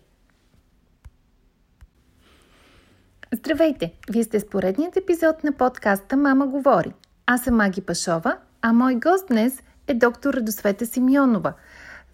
[3.35, 3.93] Здравейте!
[4.11, 6.93] Вие сте с поредният епизод на подкаста Мама говори.
[7.33, 11.53] Аз съм Маги Пашова, а мой гост днес е доктор Радосвета Симеонова,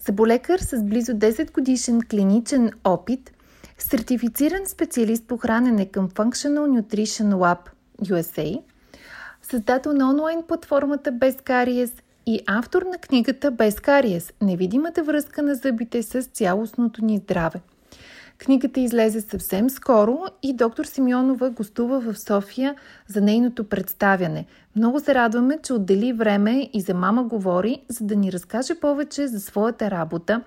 [0.06, 3.32] заболекар с близо 10 годишен клиничен опит,
[3.78, 7.58] сертифициран специалист по хранене към Functional Nutrition Lab
[8.04, 8.62] USA,
[9.42, 11.92] създател на онлайн платформата Без кариес
[12.26, 17.60] и автор на книгата Без кариес– невидимата връзка на зъбите с цялостното ни здраве–
[18.38, 22.74] Книгата излезе съвсем скоро и доктор Симеонова гостува в София
[23.08, 24.46] за нейното представяне.
[24.76, 29.26] Много се радваме, че отдели време и за мама говори, за да ни разкаже повече
[29.26, 30.42] за своята работа,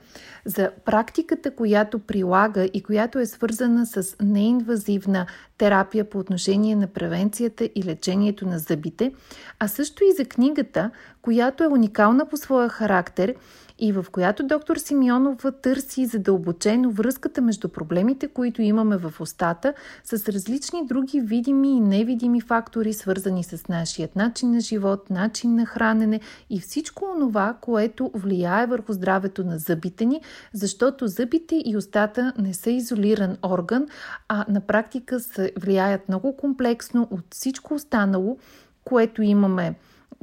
[0.45, 5.25] за практиката, която прилага и която е свързана с неинвазивна
[5.57, 9.13] терапия по отношение на превенцията и лечението на зъбите,
[9.59, 13.35] а също и за книгата, която е уникална по своя характер
[13.79, 20.29] и в която доктор Симеонова търси задълбочено връзката между проблемите, които имаме в устата, с
[20.29, 26.19] различни други видими и невидими фактори, свързани с нашият начин на живот, начин на хранене
[26.49, 30.21] и всичко онова, което влияе върху здравето на зъбите ни,
[30.53, 33.87] защото зъбите и устата не са изолиран орган,
[34.27, 38.37] а на практика се влияят много комплексно от всичко останало,
[38.83, 39.75] което имаме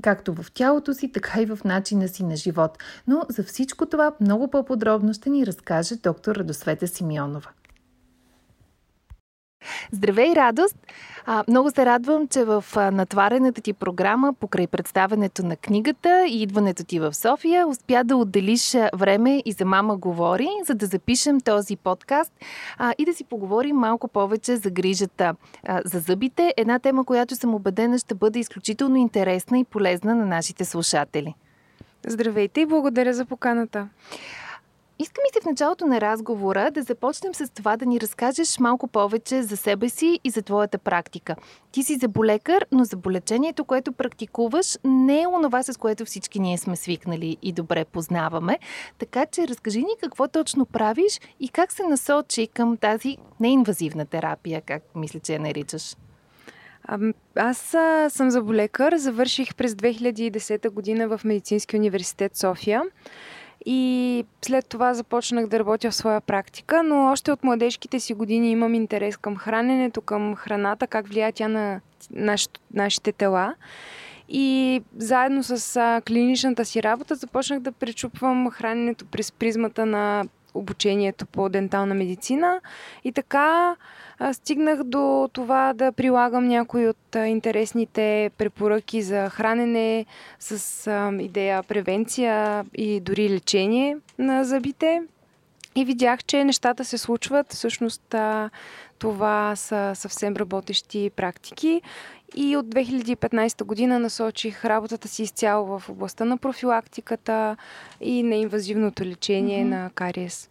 [0.02, 2.78] както в тялото си, така и в начина си на живот.
[3.06, 7.50] Но за всичко това много по-подробно ще ни разкаже доктор Радосвета Симеонова.
[9.92, 10.76] Здравей, радост!
[11.26, 16.84] А, много се радвам, че в натварената ти програма, покрай представенето на книгата и идването
[16.84, 21.76] ти в София, успя да отделиш време и за мама говори, за да запишем този
[21.76, 22.32] подкаст
[22.78, 25.34] а, и да си поговорим малко повече за грижата
[25.66, 26.54] а, за зъбите.
[26.56, 31.34] Една тема, която съм убедена ще бъде изключително интересна и полезна на нашите слушатели.
[32.06, 33.88] Здравейте и благодаря за поканата.
[34.98, 38.88] Искам и се в началото на разговора да започнем с това да ни разкажеш малко
[38.88, 41.36] повече за себе си и за твоята практика.
[41.72, 46.76] Ти си заболекар, но заболечението, което практикуваш, не е онова, с което всички ние сме
[46.76, 48.58] свикнали и добре познаваме.
[48.98, 54.60] Така че разкажи ни какво точно правиш и как се насочи към тази неинвазивна терапия,
[54.60, 55.96] как мисля, че я наричаш.
[57.34, 58.96] Аз а, съм заболекар.
[58.96, 62.82] Завърших през 2010 година в Медицински университет София.
[63.68, 68.50] И след това започнах да работя в своя практика, но още от младежките си години
[68.50, 73.54] имам интерес към храненето, към храната, как влияе тя на наш, нашите тела.
[74.28, 80.24] И заедно с клиничната си работа започнах да пречупвам храненето през призмата на
[80.54, 82.60] обучението по дентална медицина.
[83.04, 83.76] И така
[84.32, 90.06] стигнах до това да прилагам някои от интересните препоръки за хранене
[90.38, 90.90] с
[91.20, 95.02] идея превенция и дори лечение на зъбите.
[95.76, 97.52] И видях, че нещата се случват.
[97.52, 98.14] Всъщност
[98.98, 101.82] това са съвсем работещи практики.
[102.36, 107.56] И от 2015 година насочих работата си изцяло в областта на профилактиката
[108.00, 109.68] и на инвазивното лечение mm-hmm.
[109.68, 110.50] на кариес.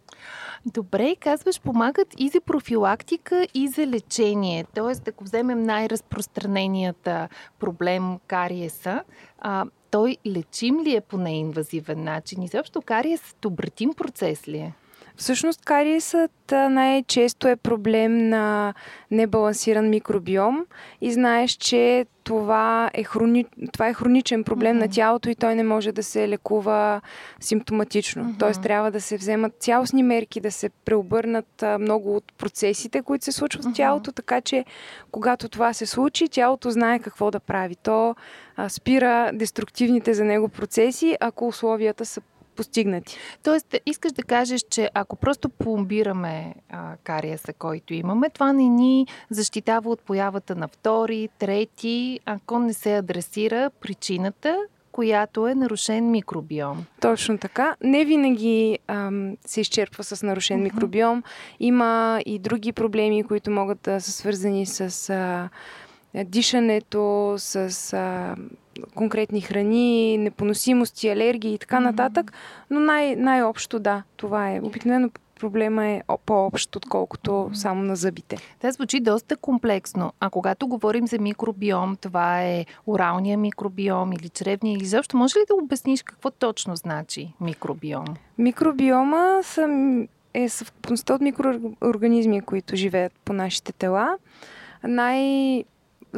[0.66, 4.64] Добре, казваш, помагат и за профилактика, и за лечение.
[4.74, 7.08] Тоест, ако вземем най-разпространеният
[7.58, 9.02] проблем кариеса,
[9.38, 12.42] а, той лечим ли е по неинвазивен начин?
[12.42, 14.74] И също кариес обратим процес ли е?
[15.16, 18.74] Всъщност кариесът най-често е проблем на
[19.10, 20.66] небалансиран микробиом
[21.00, 23.46] и знаеш, че това е, хрони...
[23.72, 24.80] това е хроничен проблем mm-hmm.
[24.80, 27.00] на тялото и той не може да се лекува
[27.40, 28.24] симптоматично.
[28.24, 28.38] Mm-hmm.
[28.38, 33.32] Тоест трябва да се вземат цялостни мерки, да се преобърнат много от процесите, които се
[33.32, 33.72] случват mm-hmm.
[33.72, 34.64] в тялото, така че
[35.10, 37.76] когато това се случи, тялото знае какво да прави.
[37.76, 38.14] То
[38.56, 42.20] а, спира деструктивните за него процеси, ако условията са
[42.56, 43.16] постигнати.
[43.42, 49.06] Тоест, искаш да кажеш, че ако просто пломбираме а, кариеса, който имаме, това не ни
[49.30, 54.58] защитава от появата на втори, трети, ако не се адресира причината,
[54.92, 56.84] която е нарушен микробиом.
[57.00, 57.76] Точно така.
[57.82, 60.62] Не винаги ам, се изчерпва с нарушен uh-huh.
[60.62, 61.22] микробиом.
[61.60, 65.48] Има и други проблеми, които могат да са свързани с а,
[66.24, 68.36] дишането, с а,
[68.94, 72.32] конкретни храни, непоносимости, алергии и така нататък.
[72.70, 74.60] Но най- най-общо да, това е.
[74.62, 78.36] Обикновено проблема е по-общ, отколкото само на зъбите.
[78.58, 80.12] Това звучи доста комплексно.
[80.20, 85.44] А когато говорим за микробиом, това е оралния микробиом или чревния, или защо може ли
[85.48, 88.04] да обясниш какво точно значи микробиом?
[88.38, 89.68] Микробиома са,
[90.34, 94.18] е съвкупността от микроорганизми, които живеят по нашите тела.
[94.82, 95.64] Най-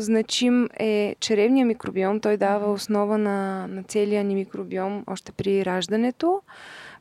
[0.01, 2.21] значим е черевния микробиом.
[2.21, 6.43] Той дава основа на, на целия ни микробиом още при раждането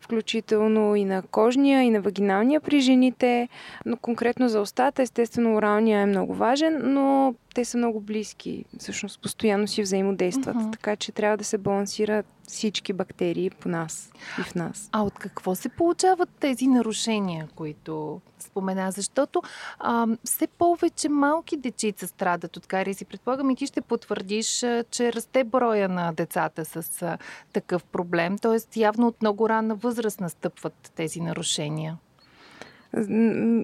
[0.01, 3.49] включително и на кожния, и на вагиналния при жените,
[3.85, 9.21] но конкретно за устата, естествено, оралния е много важен, но те са много близки, всъщност
[9.21, 10.71] постоянно си взаимодействат, uh-huh.
[10.71, 14.89] така че трябва да се балансират всички бактерии по нас и в нас.
[14.91, 18.91] А от какво се получават тези нарушения, които спомена?
[18.91, 19.41] Защото
[19.79, 23.05] а, все повече малки дечица страдат от кариеси.
[23.05, 27.17] Предполагам и ти ще потвърдиш, че расте броя на децата с а,
[27.53, 28.37] такъв проблем.
[28.37, 31.97] Тоест явно от много ранна възраст настъпват тези нарушения.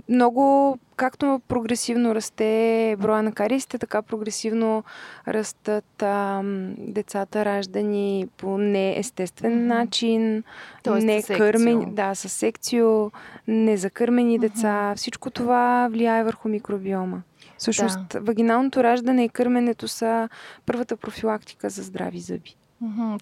[0.09, 4.83] Много, както прогресивно расте броя на кариесите, така прогресивно
[5.27, 6.41] растат а,
[6.77, 9.79] децата раждани по неестествен mm-hmm.
[9.79, 10.43] начин,
[10.83, 13.11] Тоест не кърмени, да, с секцио,
[13.47, 14.41] незакърмени mm-hmm.
[14.41, 14.93] деца.
[14.95, 17.21] Всичко това влияе върху микробиома.
[17.57, 18.19] Всъщност, да.
[18.19, 20.29] вагиналното раждане и кърменето са
[20.65, 22.55] първата профилактика за здрави зъби.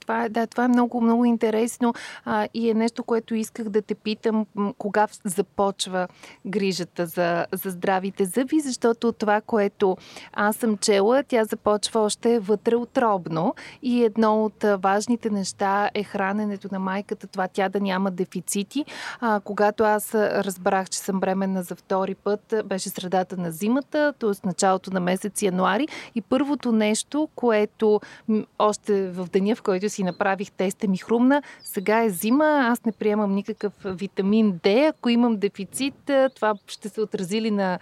[0.01, 1.93] Това е, да, това е много, много интересно
[2.25, 4.45] а, и е нещо, което исках да те питам
[4.77, 6.07] кога започва
[6.45, 9.97] грижата за, за здравите зъби, защото това, което
[10.33, 16.67] аз съм чела, тя започва още вътре отробно и едно от важните неща е храненето
[16.71, 18.85] на майката, това тя да няма дефицити.
[19.19, 24.47] А, когато аз разбрах, че съм бременна за втори път, беше средата на зимата, т.е.
[24.47, 28.01] началото на месец януари и първото нещо, което
[28.59, 31.41] още в деня деня, в който си направих теста, ми хрумна.
[31.63, 34.89] Сега е зима, аз не приемам никакъв витамин D.
[34.89, 37.79] Ако имам дефицит, това ще се отрази ли на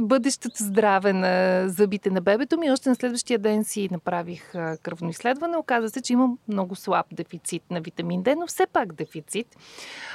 [0.00, 2.70] бъдещето здраве на зъбите на бебето ми.
[2.70, 4.52] Още на следващия ден си направих
[4.82, 5.56] кръвно изследване.
[5.56, 9.56] Оказа се, че имам много слаб дефицит на витамин D, но все пак дефицит,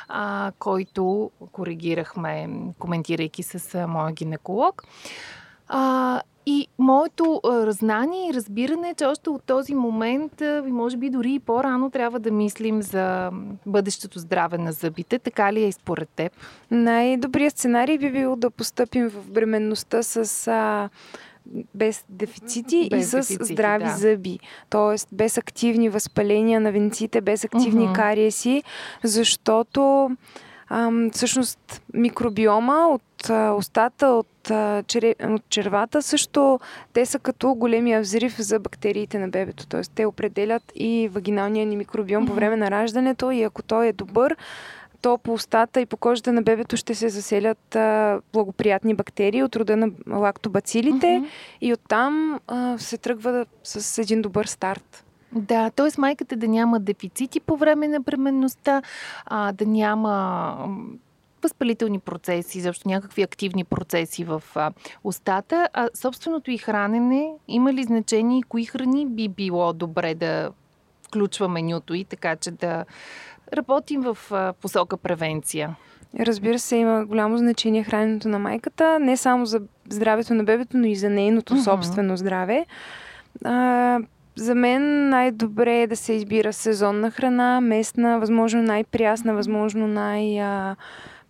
[0.08, 2.50] а, който коригирахме,
[2.80, 4.84] коментирайки с моя гинеколог.
[5.68, 11.34] А, и моето знание и разбиране е, че още от този момент, може би дори
[11.34, 13.32] и по-рано, трябва да мислим за
[13.66, 15.20] бъдещето здраве на зъбите.
[15.20, 16.34] Така ли е и според теб?
[16.72, 20.90] Най-добрият сценарий би бил да постъпим в бременността с а,
[21.76, 23.92] без дефицити без и с дефицити, здрави да.
[23.92, 24.40] зъби.
[24.70, 27.96] Тоест без активни възпаления на венците, без активни uh-huh.
[27.96, 28.64] кариеси,
[29.04, 30.12] защото
[30.72, 36.60] ам, всъщност микробиома от а, устата, от, а, чере, от червата също
[36.94, 39.68] те са като големия взрив за бактериите на бебето.
[39.68, 39.82] Т.е.
[39.82, 42.28] те определят и вагиналния ни микробиом mm-hmm.
[42.28, 44.36] по време на раждането и ако той е добър,
[45.02, 49.56] то по устата и по кожата на бебето ще се заселят а, благоприятни бактерии от
[49.56, 51.28] рода на лактобацилите mm-hmm.
[51.62, 55.06] и оттам а, се тръгва с един добър старт.
[55.36, 56.02] Да, т.е.
[56.02, 58.82] майката да няма дефицити по време на бременността,
[59.26, 60.56] а, да няма
[61.44, 64.72] възпалителни процеси, защо някакви активни процеси в а,
[65.04, 70.52] устата, а собственото и хранене има ли значение и кои храни би било добре да
[71.08, 72.86] включва менюто и така, че да
[73.54, 75.76] работим в а, посока превенция?
[76.20, 80.86] Разбира се, има голямо значение храненето на майката, не само за здравето на бебето, но
[80.86, 81.64] и за нейното mm-hmm.
[81.64, 82.66] собствено здраве.
[83.46, 84.00] А,
[84.42, 90.76] за мен най-добре е да се избира сезонна храна, местна, възможно най-прясна, възможно най-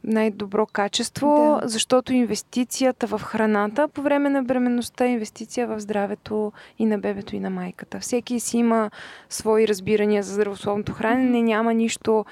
[0.04, 1.68] най-добро качество, да.
[1.68, 7.36] защото инвестицията в храната по време на бременността е инвестиция в здравето и на бебето
[7.36, 8.00] и на майката.
[8.00, 8.92] Всеки си има
[9.30, 12.26] свои разбирания за здравословното хранене, няма нищо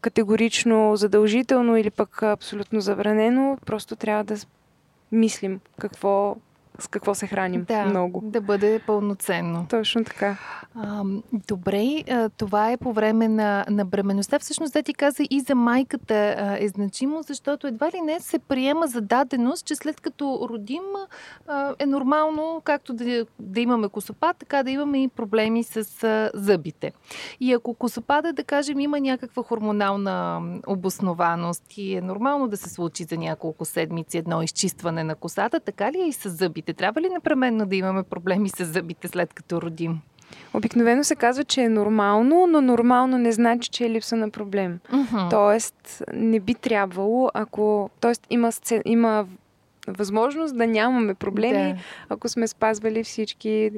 [0.00, 4.34] категорично задължително или пък абсолютно забранено, просто трябва да
[5.12, 6.36] мислим какво
[6.80, 8.20] с какво се храним да, много.
[8.24, 9.66] Да бъде пълноценно.
[9.70, 10.36] Точно така.
[10.74, 11.04] А,
[11.48, 12.04] добре,
[12.36, 14.38] това е по време на, на бременността.
[14.38, 16.14] Всъщност, да ти каза, и за майката
[16.60, 20.82] е значимо, защото едва ли не се приема за даденост, че след като родим
[21.78, 25.84] е нормално, както да, да имаме косопад, така да имаме и проблеми с
[26.34, 26.92] зъбите.
[27.40, 33.04] И ако косопада, да кажем, има някаква хормонална обоснованост и е нормално да се случи
[33.04, 36.69] за няколко седмици едно изчистване на косата, така ли е и с зъбите?
[36.74, 40.00] Трябва ли непременно да имаме проблеми с зъбите след като родим?
[40.54, 44.78] Обикновено се казва, че е нормално, но нормално не значи, че е липса на проблем.
[44.92, 45.30] Mm-hmm.
[45.30, 47.90] Тоест, не би трябвало, ако.
[48.00, 48.50] Тоест, има,
[48.84, 49.26] има
[49.88, 51.80] възможност да нямаме проблеми, Да.
[52.08, 53.70] ако сме спазвали всички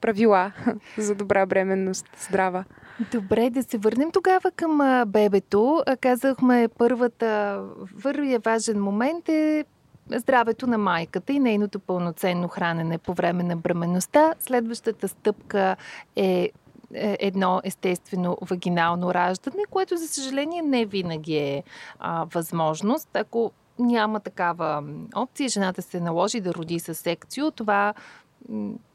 [0.00, 0.52] правила
[0.98, 2.64] за добра бременност, здрава.
[3.12, 5.82] Добре, да се върнем тогава към бебето.
[6.00, 7.62] Казахме, първата,
[8.02, 9.64] първият важен момент е
[10.10, 14.34] здравето на майката и нейното пълноценно хранене по време на бременността.
[14.40, 15.76] Следващата стъпка
[16.16, 16.50] е
[16.94, 21.62] е едно естествено вагинално раждане, което за съжаление не винаги е
[21.98, 23.16] а, възможност.
[23.16, 24.84] Ако няма такава
[25.16, 27.94] опция, жената се наложи да роди с секцио, това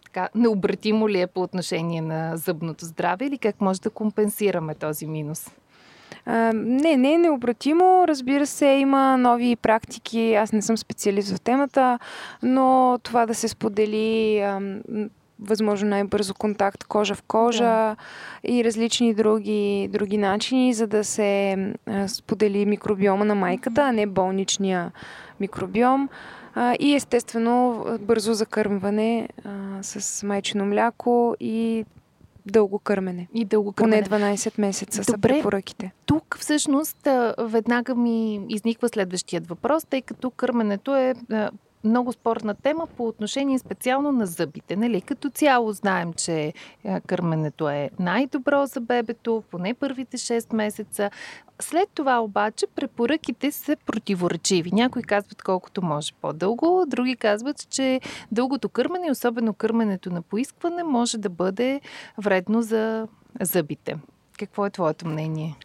[0.04, 5.08] така, необратимо ли е по отношение на зъбното здраве или как може да компенсираме този
[5.08, 5.50] минус?
[6.54, 8.06] Не, не е необратимо.
[8.08, 10.36] Разбира се, има нови практики.
[10.36, 12.00] Аз не съм специалист в темата,
[12.44, 14.44] но това да се сподели
[15.40, 17.96] възможно най-бързо контакт кожа в кожа Да.
[18.44, 21.58] и различни други, други начини, за да се
[22.08, 24.92] сподели микробиома на майката, а не болничния
[25.40, 26.10] микробиом.
[26.80, 29.50] И естествено бързо закърмване а,
[29.82, 31.86] с майчино мляко и
[32.48, 33.28] дълго кърмене.
[33.34, 34.36] И дълго Поне кърмене.
[34.36, 35.30] 12 месеца са Добре.
[35.30, 35.92] препоръките.
[36.06, 37.08] Тук всъщност
[37.40, 41.14] веднага ми изниква следващият въпрос, тъй като кърменето е
[41.84, 44.76] много спорна тема по отношение специално на зъбите.
[44.76, 45.02] Нали?
[45.02, 46.54] Като цяло знаем, че
[46.86, 51.10] а, кърменето е най-добро за бебето, поне първите 6 месеца.
[51.60, 54.72] След това обаче препоръките са противоречиви.
[54.74, 61.18] Някои казват колкото може по-дълго, други казват, че дългото кърмене, особено кърменето на поискване, може
[61.18, 61.82] да бъде
[62.18, 63.08] вредно за
[63.42, 63.98] зъбите.
[64.40, 65.56] Какво е твоето мнение?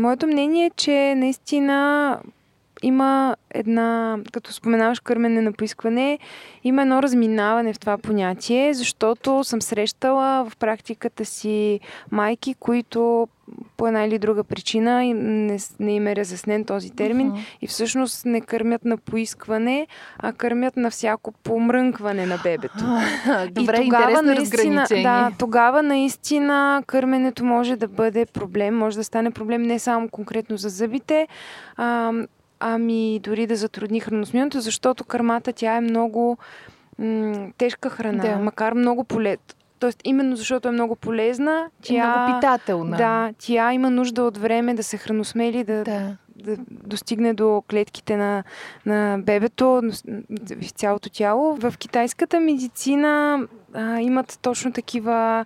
[0.00, 2.20] Моето мнение е, че наистина
[2.82, 6.18] има една, като споменаваш кърмене на поискване,
[6.64, 11.80] има едно разминаване в това понятие, защото съм срещала в практиката си
[12.10, 13.28] майки, които
[13.76, 17.38] по една или друга причина не, не им е разяснен този термин Мгм.
[17.62, 19.86] и всъщност не кърмят на поискване,
[20.18, 22.84] а кърмят на всяко помрънкване на бебето.
[23.50, 29.30] Добре, и тогава наистина, да, тогава наистина кърменето може да бъде проблем, може да стане
[29.30, 31.28] проблем не само конкретно за зъбите,
[31.76, 32.12] а,
[32.60, 36.38] ами дори да затрудни храносмилането, защото кърмата тя е много
[36.98, 38.36] м- тежка храна, Да.
[38.36, 39.38] макар много полезна.
[39.78, 41.94] Тоест, именно защото е много полезна, Тя...
[41.94, 42.96] Е много питателна.
[42.96, 46.16] да, тя има нужда от време да се храносмели, да, да.
[46.36, 48.44] да достигне до клетките на,
[48.86, 49.82] на бебето
[50.62, 51.54] в цялото тяло.
[51.54, 53.40] В китайската медицина
[53.74, 55.44] а, имат точно такива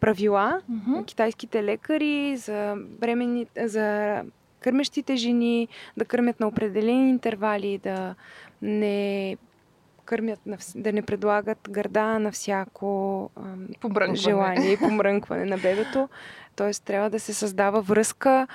[0.00, 0.60] правила.
[0.68, 1.04] Мгм.
[1.04, 4.16] Китайските лекари за бремени, за
[4.68, 8.14] кърмещите жени да кърмят на определени интервали, да
[8.62, 9.36] не
[10.04, 10.40] кърмят,
[10.74, 16.08] да не предлагат гърда на всяко ам, желание и помрънкване на бебето.
[16.56, 18.46] Тоест трябва да се създава връзка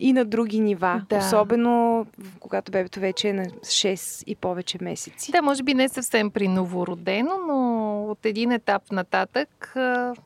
[0.00, 1.02] и на други нива.
[1.08, 1.18] Да.
[1.18, 2.06] Особено
[2.40, 5.32] когато бебето вече е на 6 и повече месеци.
[5.32, 9.74] Да, може би не съвсем при новородено, но от един етап нататък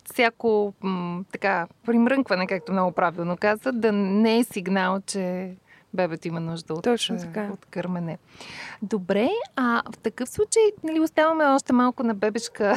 [0.05, 0.73] всяко
[1.33, 5.55] така примрънкване, както много правилно каза, да не е сигнал, че
[5.95, 7.51] бебето има нужда от, Точно така.
[7.53, 8.19] от кърмене.
[8.83, 12.75] Добре, а в такъв случай нали, оставаме още малко на бебешка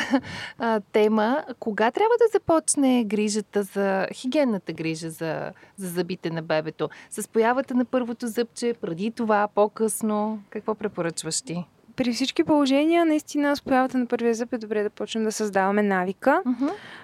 [0.57, 1.43] а, тема.
[1.59, 6.89] Кога трябва да започне грижата за хигиенната грижа за, за зъбите на бебето?
[7.09, 10.43] С появата на първото зъбче, преди това, по-късно?
[10.49, 11.65] Какво препоръчваш ти?
[11.95, 15.83] При всички положения, наистина, с появата на първия зъб е добре да почнем да създаваме
[15.83, 16.43] навика.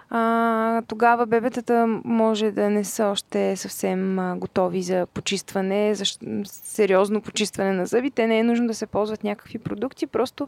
[0.10, 6.06] А, тогава бебетата може да не са още съвсем готови за почистване, за
[6.46, 8.27] сериозно почистване на зъбите.
[8.27, 10.48] Не е нужно да се ползват някакви продукти, просто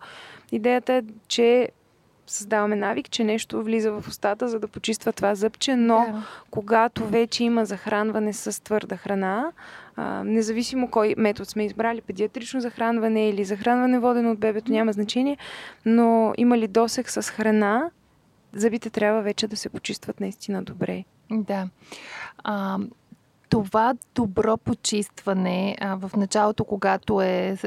[0.52, 1.70] идеята е, че
[2.32, 6.24] създаваме навик, че нещо влиза в устата, за да почиства това зъбче, но Да.
[6.52, 9.52] когато вече има захранване с твърда храна,
[9.96, 15.38] а, независимо кой метод сме избрали, педиатрично захранване или захранване водено от бебето, няма значение,
[15.86, 17.90] но има ли досек с храна,
[18.54, 21.04] зъбите трябва вече да се почистват наистина добре.
[21.32, 21.68] Да.
[22.44, 22.78] А,
[23.50, 27.58] това добро почистване а, в началото, когато е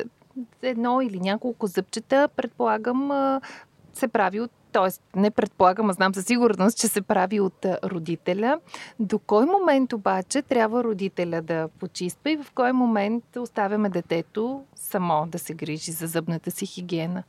[0.62, 3.10] едно или няколко зъбчета, предполагам,
[3.92, 8.60] се прави от Тоест, не предполагам, а знам със сигурност, че се прави от родителя.
[9.00, 15.26] До кой момент обаче трябва родителя да почиства и в кой момент оставяме детето само
[15.26, 17.22] да се грижи за зъбната си хигиена?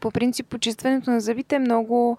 [0.00, 2.18] По принцип почистването на зъбите е много...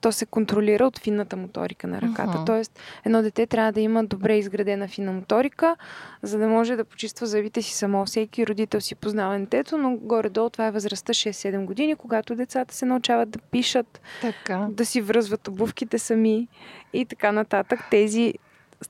[0.00, 2.38] То се контролира от финната моторика на ръката.
[2.38, 2.46] Uh-huh.
[2.46, 5.76] Тоест, едно дете трябва да има добре изградена финна моторика,
[6.22, 8.06] за да може да почиства зъбите си само.
[8.06, 12.86] Всеки родител си познава детето, но горе-долу това е възрастта 6-7 години, когато децата се
[12.86, 14.66] научават да пишат, така.
[14.70, 16.48] да си връзват обувките сами
[16.92, 17.80] и така нататък.
[17.90, 18.34] Тези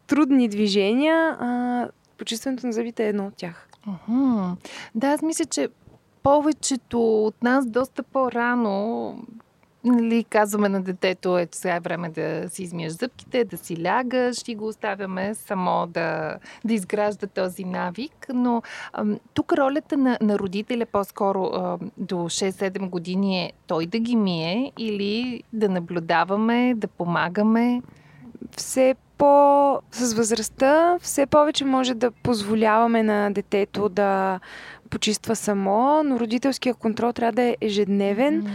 [0.06, 1.88] трудни движения, а,
[2.18, 3.68] почистването на зъбите е едно от тях.
[3.88, 4.56] Uh-huh.
[4.94, 5.68] Да, аз мисля, че
[6.26, 9.14] повечето от нас доста по-рано
[9.84, 13.84] нали, казваме на детето, е, че сега е време да си измиеш зъбките, да си
[13.84, 18.26] лягаш и го оставяме само да, да изгражда този навик.
[18.34, 23.98] Но ам, тук ролята на, на родителя по-скоро ам, до 6-7 години е той да
[23.98, 27.82] ги мие или да наблюдаваме, да помагаме.
[28.56, 29.80] Все по...
[29.92, 34.40] с възрастта все повече може да позволяваме на детето да
[34.96, 38.48] почиства само, но родителския контрол трябва да е ежедневен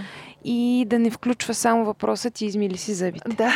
[0.44, 3.30] и да не включва само въпросът ти измили си зъбите.
[3.30, 3.54] Да.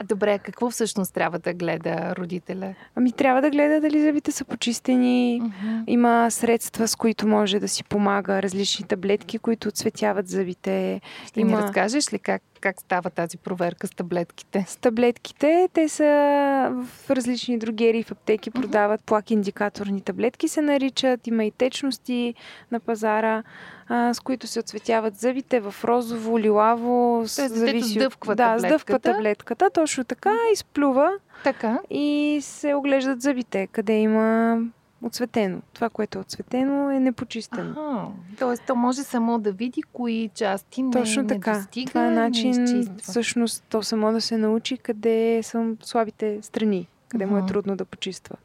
[0.00, 2.74] А добре, какво всъщност трябва да гледа родителя?
[2.94, 5.42] Ами трябва да гледа дали зъбите са почистени.
[5.42, 5.84] Mm-hmm.
[5.86, 11.00] Има средства, с които може да си помага, различни таблетки, които отсветяват зъбите.
[11.26, 11.50] Ще Има...
[11.50, 14.64] ни разкажеш ли как как става тази проверка с таблетките?
[14.68, 16.04] С таблетките, те са
[16.84, 21.26] в различни другери в аптеки, продават плак индикаторни таблетки, се наричат.
[21.26, 22.34] Има и течности
[22.70, 23.42] на пазара,
[23.88, 27.24] а, с които се отсветяват зъбите в розово, лилаво.
[27.36, 28.68] Тоест, зависи сдъвква да, таблетката.
[28.68, 31.12] сдъвква таблетката, точно така, изплюва.
[31.44, 31.78] Така.
[31.90, 34.58] И се оглеждат зъбите, къде има
[35.02, 35.60] Отцветено.
[35.72, 37.74] Това, което е отцветено, е непочистено.
[37.78, 38.06] Ага.
[38.38, 41.52] Тоест, то може само да види кои части не, Точно така.
[41.52, 41.88] не достига.
[41.88, 42.66] Това е начин,
[43.02, 47.84] всъщност, то само да се научи къде са слабите страни къде му е трудно да
[47.84, 48.36] почиства.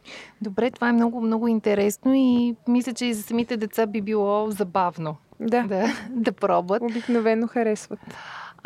[0.42, 4.52] Добре, това е много, много интересно и мисля, че и за самите деца би било
[4.52, 6.82] забавно да, да, да пробват.
[6.82, 8.00] Обикновено харесват.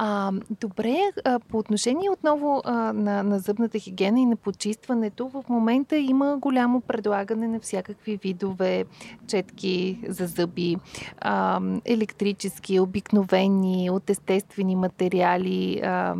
[0.01, 5.43] А, добре, а, по отношение отново а, на, на зъбната хигиена и на почистването, в
[5.49, 8.85] момента има голямо предлагане на всякакви видове
[9.27, 10.77] четки за зъби,
[11.21, 16.15] а, електрически, обикновени, от естествени материали, а,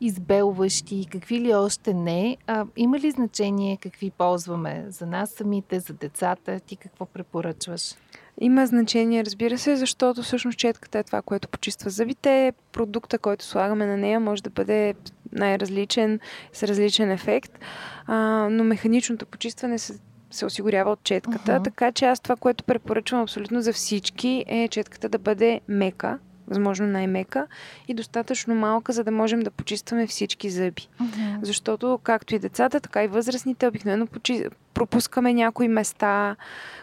[0.00, 2.36] избелващи, какви ли още не.
[2.46, 6.60] А, има ли значение какви ползваме за нас самите, за децата?
[6.60, 7.94] Ти какво препоръчваш?
[8.40, 12.52] Има значение, разбира се, защото всъщност четката е това, което почиства зъбите.
[12.72, 14.94] Продукта, който слагаме на нея, може да бъде
[15.32, 16.20] най-различен,
[16.52, 17.58] с различен ефект,
[18.06, 18.16] а,
[18.50, 19.98] но механичното почистване се,
[20.30, 21.52] се осигурява от четката.
[21.52, 21.64] Uh-huh.
[21.64, 26.18] Така че аз това, което препоръчвам абсолютно за всички, е четката да бъде мека,
[26.50, 27.46] възможно най-мека
[27.88, 30.88] и достатъчно малка, за да можем да почистваме всички зъби.
[31.02, 31.38] Uh-huh.
[31.42, 34.44] Защото както и децата, така и възрастните обикновено почи...
[34.74, 36.36] пропускаме някои места,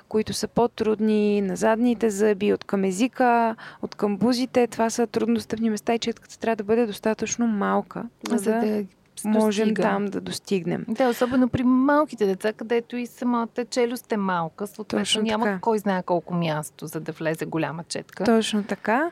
[0.09, 4.67] които са по-трудни, на задните зъби, от към езика, от към бузите.
[4.67, 8.83] Това са труднодостъпни места и четката трябва да бъде достатъчно малка, за, за да, да
[9.25, 10.85] можем там да достигнем.
[10.87, 15.59] Да, особено при малките деца, където и самата челюст е малка, съответно няма така.
[15.61, 18.23] кой знае колко място, за да влезе голяма четка.
[18.23, 19.11] Точно така.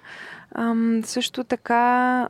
[0.51, 2.29] Ам, също така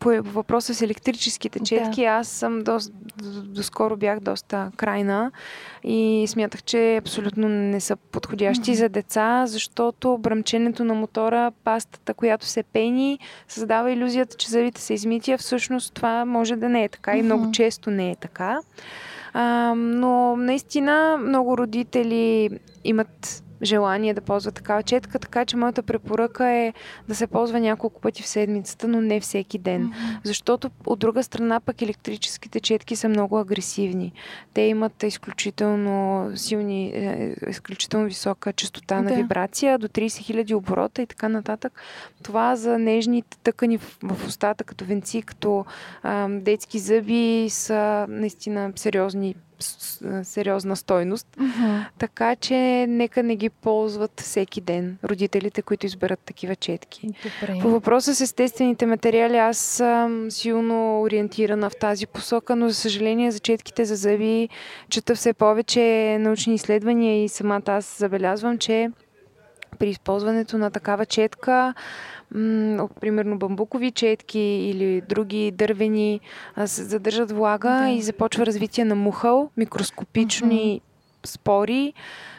[0.00, 2.06] по въпроса с електрическите четки, да.
[2.06, 2.78] аз съм до,
[3.44, 5.32] доскоро бях доста крайна
[5.84, 8.78] и смятах, че абсолютно не са подходящи mm-hmm.
[8.78, 14.94] за деца, защото бръмченето на мотора, пастата, която се пени, създава иллюзията, че зъбите са
[14.94, 17.20] измити, а всъщност това може да не е така mm-hmm.
[17.20, 18.58] и много често не е така.
[19.32, 22.50] А, но наистина много родители
[22.84, 26.72] имат желание да ползва такава четка, така че моята препоръка е
[27.08, 29.88] да се ползва няколко пъти в седмицата, но не всеки ден.
[29.88, 30.18] Mm-hmm.
[30.24, 34.12] Защото от друга страна пък електрическите четки са много агресивни.
[34.54, 41.06] Те имат изключително силни, е, изключително висока частота на вибрация, до 30 000 оборота и
[41.06, 41.72] така нататък.
[42.22, 45.64] Това за нежните тъкани в, в устата, като венци, като
[46.02, 49.34] а, детски зъби са наистина сериозни
[50.22, 51.26] сериозна стойност.
[51.38, 51.84] Uh-huh.
[51.98, 57.06] Така че нека не ги ползват всеки ден родителите, които изберат такива четки.
[57.06, 57.60] Добре.
[57.62, 63.30] По въпроса с естествените материали, аз съм силно ориентирана в тази посока, но за съжаление
[63.30, 64.48] за четките за зъби
[64.88, 68.90] чета все повече научни изследвания и самата аз забелязвам, че
[69.80, 71.74] при използването на такава четка
[72.34, 76.20] м- примерно бамбукови четки или други дървени,
[76.66, 77.88] се задържат влага да.
[77.88, 81.26] и започва развитие на мухъл, микроскопични mm-hmm.
[81.26, 81.92] спори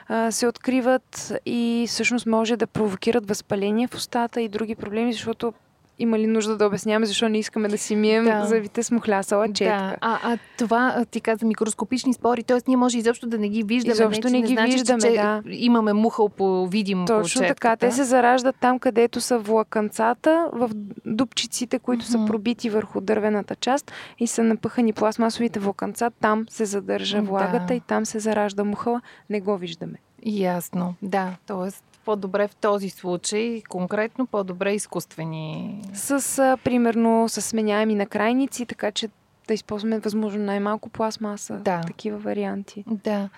[0.07, 5.53] а, се откриват и всъщност може да провокират възпаление в устата и други проблеми, защото
[6.01, 8.45] има ли нужда да обясняваме защо не искаме да си мием да.
[8.45, 9.77] зъбите с мухлясала четка.
[9.77, 9.95] Да.
[10.01, 12.57] А, а това ти каза микроскопични спори, т.е.
[12.67, 13.93] ние може изобщо да не ги виждаме.
[13.93, 15.41] Изобщо не, не, не ги значи, виждаме, че, да.
[15.49, 17.75] имаме мухъл по видим Точно по така.
[17.75, 20.69] Те се зараждат там, където са влаканцата, в
[21.05, 22.23] дупчиците, които mm-hmm.
[22.23, 26.11] са пробити върху дървената част и са напъхани пластмасовите влаканца.
[26.21, 27.73] Там се задържа влагата да.
[27.73, 29.01] и там се заражда мухъла.
[29.29, 29.97] Не го виждаме.
[30.25, 31.35] Ясно, да.
[31.47, 35.81] Тоест, по-добре в този случай, конкретно по-добре изкуствени.
[35.93, 39.09] С, примерно, с сменяеми накрайници, така че
[39.51, 41.53] да използваме възможно най-малко пластмаса.
[41.53, 41.81] Да.
[41.87, 42.83] Такива варианти.
[42.87, 43.29] Да.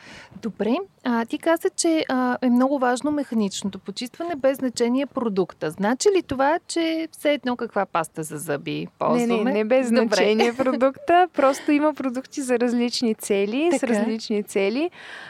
[0.41, 0.75] Добре.
[1.03, 5.71] А, ти каза, че а, е много важно механичното почистване без значение продукта.
[5.71, 9.37] Значи ли това, че все едно каква паста за зъби ползваме?
[9.37, 10.07] Не, не, не без Добре.
[10.07, 11.27] значение продукта.
[11.33, 13.87] Просто има продукти за различни цели, така.
[13.87, 14.89] с различни цели,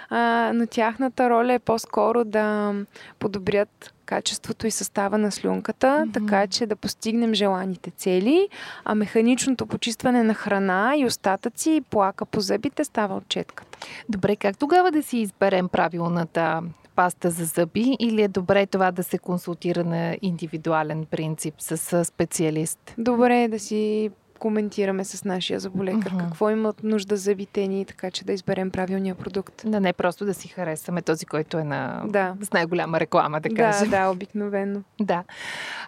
[0.10, 2.74] а, но тяхната роля е по-скоро да
[3.20, 6.14] подобрят качеството и състава на слюнката, mm-hmm.
[6.14, 8.48] така че да постигнем желаните цели,
[8.86, 13.78] а механичното почистване на храна и остатъци и плака по зъбите става от четката.
[14.10, 16.62] Добре, как тогава да си изберем правилната
[16.96, 22.80] паста за зъби или е добре това да се консултира на индивидуален принцип с специалист?
[22.98, 26.20] Добре е да си коментираме с нашия заболекар uh-huh.
[26.20, 29.62] какво имат нужда зъбите ни, така че да изберем правилния продукт.
[29.66, 32.04] Да не просто да си харесаме този, който е на...
[32.08, 32.36] да.
[32.42, 33.90] с най-голяма реклама, да кажем.
[33.90, 34.82] Да, да, обикновено.
[35.02, 35.24] да.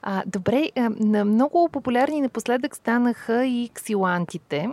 [0.02, 4.70] А, добре, на много популярни напоследък станаха и ксилантите.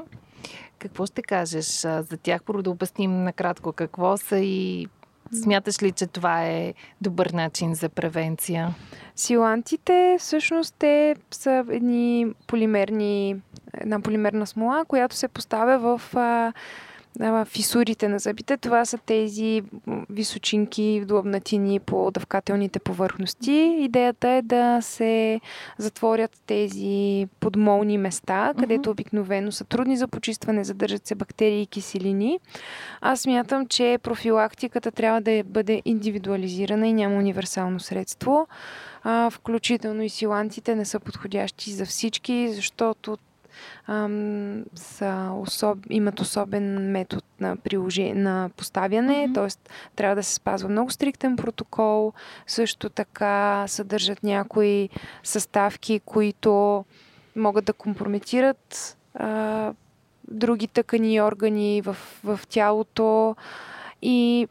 [0.78, 2.42] Какво ще кажеш за тях?
[2.42, 4.88] Първо да обясним накратко какво са и
[5.35, 8.75] смяташ ли, че това е добър начин за превенция?
[9.16, 13.37] Силантите всъщност те са едни полимерни,
[13.75, 16.53] една полимерна смола, която се поставя в а,
[17.44, 18.57] фисурите на зъбите.
[18.57, 19.62] Това са тези
[20.11, 23.77] височинки, длъбнатини по дъвкателните повърхности.
[23.79, 25.40] Идеята е да се
[25.79, 32.40] затворят тези подмолни места, където обикновено са трудни за почистване, задържат се бактерии и киселини.
[33.01, 38.46] Аз смятам, че профилактиката трябва да бъде индивидуализирана и няма универсално средство.
[39.03, 43.18] А, включително и силанците не са подходящи за всички, защото
[43.86, 45.78] ам, са особ...
[45.90, 48.12] имат особен метод на, приложи...
[48.12, 49.34] на поставяне, mm-hmm.
[49.34, 49.70] т.е.
[49.96, 52.12] трябва да се спазва много стриктен протокол.
[52.46, 54.88] Също така съдържат някои
[55.22, 56.84] съставки, които
[57.36, 59.72] могат да компрометират а,
[60.28, 63.36] други тъкани и органи в, в тялото
[64.02, 64.48] и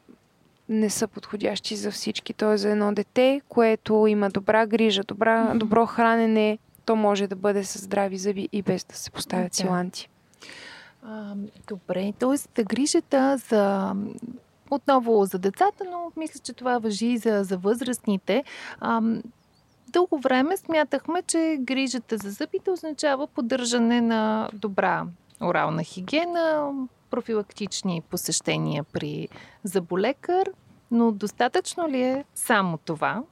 [0.70, 2.34] не са подходящи за всички.
[2.34, 2.58] Т.е.
[2.58, 6.58] за едно дете, което има добра грижа, добра, добро хранене,
[6.92, 10.10] то може да бъде с здрави зъби и без да се поставят силанти.
[11.04, 11.36] А,
[11.68, 12.64] добре, т.е.
[12.64, 13.94] грижата за
[14.72, 18.44] отново за децата, но мисля, че това въжи и за, за възрастните.
[18.80, 19.02] А,
[19.88, 25.06] дълго време смятахме, че грижата за зъбите означава поддържане на добра
[25.42, 26.74] орална хигиена,
[27.10, 29.28] профилактични посещения при
[29.64, 30.50] заболекар,
[30.92, 33.24] но достатъчно ли е само това?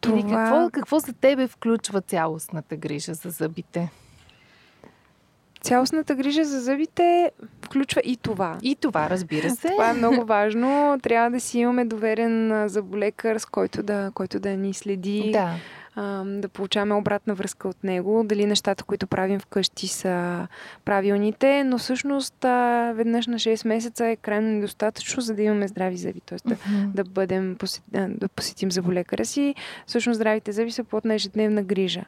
[0.00, 0.18] Това...
[0.18, 3.90] Или какво, какво за тебе включва цялостната грижа за зъбите?
[5.60, 7.30] Цялостната грижа за зъбите
[7.64, 8.58] включва и това.
[8.62, 9.68] И това, разбира се.
[9.68, 10.98] Това е много важно.
[11.02, 15.30] Трябва да си имаме доверен заболекар, с който да, който да ни следи.
[15.32, 15.54] Да
[15.94, 20.46] а, да получаваме обратна връзка от него, дали нещата, които правим вкъщи са
[20.84, 25.96] правилните, но всъщност а, веднъж на 6 месеца е крайно недостатъчно, за да имаме здрави
[25.96, 26.38] зъби, т.е.
[26.38, 26.86] Mm-hmm.
[26.86, 27.56] да, да, бъдем,
[27.92, 29.54] да посетим заболекара си.
[29.86, 32.04] Всъщност здравите зъби са плод на ежедневна грижа.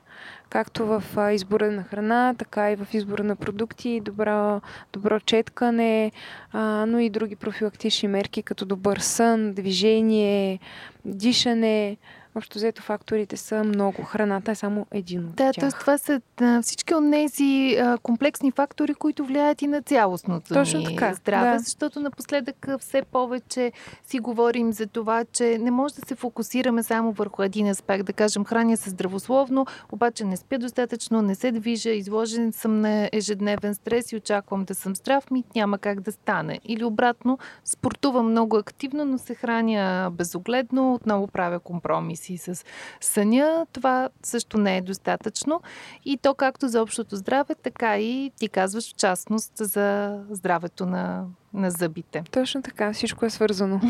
[0.50, 4.60] Както в а, избора на храна, така и в избора на продукти, добро,
[4.92, 6.12] добро четкане,
[6.52, 10.58] а, но и други профилактични мерки, като добър сън, движение,
[11.04, 11.96] дишане,
[12.34, 14.02] Общо взето факторите са много.
[14.02, 15.70] Храната е само един от да, тях.
[15.70, 15.80] т.е.
[15.80, 16.20] това са
[16.62, 21.58] всички от тези комплексни фактори, които влияят и на цялостното Точно ни така, здраве, да.
[21.58, 23.72] защото напоследък все повече
[24.06, 28.06] си говорим за това, че не може да се фокусираме само върху един аспект.
[28.06, 33.08] Да кажем, храня се здравословно, обаче не спя достатъчно, не се движа, изложен съм на
[33.12, 36.60] ежедневен стрес и очаквам да съм здрав, ми няма как да стане.
[36.64, 42.64] Или обратно, спортувам много активно, но се храня безогледно, отново правя компромис си с
[43.00, 45.60] съня, това също не е достатъчно.
[46.04, 51.26] И то както за общото здраве, така и ти казваш в частност за здравето на
[51.54, 52.22] на зъбите.
[52.30, 53.80] Точно така, всичко е свързано.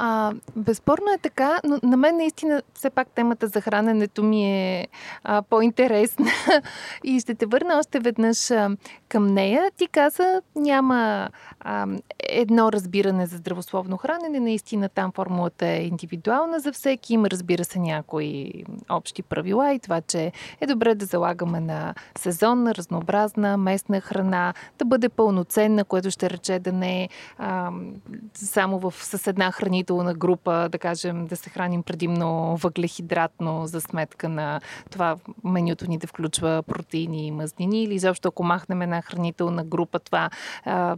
[0.00, 4.88] А, безспорно е така, но на мен наистина все пак темата за храненето ми е
[5.24, 6.26] а, по-интересна
[7.04, 8.70] и ще те върна още веднъж а,
[9.08, 9.70] към нея.
[9.76, 11.28] Ти каза, няма
[11.60, 11.86] а,
[12.28, 14.40] едно разбиране за здравословно хранене.
[14.40, 17.14] Наистина там формулата е индивидуална за всеки.
[17.14, 18.52] Има, разбира се, някои
[18.90, 24.84] общи правила и това, че е добре да залагаме на сезонна, разнообразна, местна храна, да
[24.84, 27.08] бъде пълноценна, което ще рече да не е
[28.34, 34.28] само в, с една хранителна група, да кажем, да се храним предимно въглехидратно за сметка
[34.28, 39.64] на това менюто ни да включва протеини и мазнини или защо ако махнем една хранителна
[39.64, 40.30] група, това
[40.64, 40.96] а,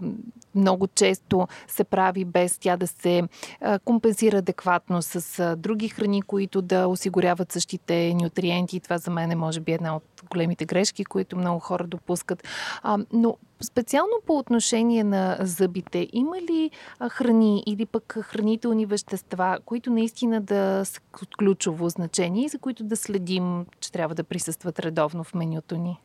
[0.54, 3.22] много често се прави без тя да се
[3.60, 8.80] а, компенсира адекватно с а, други храни, които да осигуряват същите нутриенти.
[8.80, 12.48] Това за мен е може би една от големите грешки, които много хора допускат.
[12.82, 16.70] А, но специално по отношение на зъбите, има ли
[17.10, 22.84] храни или пък хранителни вещества, които наистина да са от ключово значение и за които
[22.84, 26.00] да следим, че трябва да присъстват редовно в менюто ни?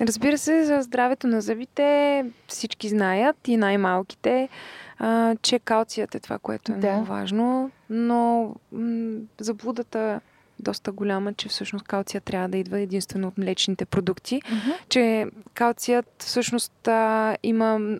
[0.00, 4.48] Разбира се, за здравето на зъбите всички знаят и най-малките,
[4.98, 6.92] а, че калцият е това, което е да.
[6.92, 10.20] много важно, но м- заблудата
[10.60, 14.74] доста голяма, че всъщност калция трябва да идва единствено от млечните продукти, mm-hmm.
[14.88, 17.98] че калцият всъщност а, има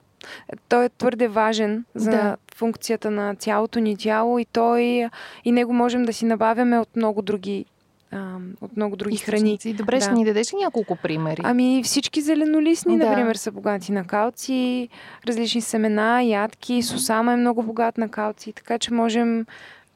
[0.68, 2.36] той е твърде важен за да.
[2.54, 5.08] функцията на цялото ни тяло и той
[5.44, 7.64] и него можем да си набавяме от много други
[8.12, 9.58] а, от много други храни.
[9.74, 10.04] Добре, да.
[10.04, 11.40] ще ни дадеш ли няколко примери?
[11.44, 13.08] Ами всички зеленолистни, да.
[13.08, 14.88] например, са богати на калци,
[15.26, 19.46] различни семена, ядки, сусама е много богат на калци, така че можем